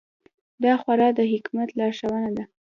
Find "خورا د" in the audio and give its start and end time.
0.81-1.19